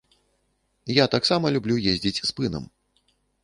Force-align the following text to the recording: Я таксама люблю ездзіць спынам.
Я 0.93 1.05
таксама 1.15 1.53
люблю 1.59 1.75
ездзіць 1.95 2.23
спынам. 2.33 2.69